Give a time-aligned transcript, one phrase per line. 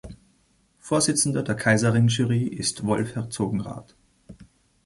[0.79, 3.93] Vorsitzender der Kaiserring-Jury ist Wulf Herzogenrath.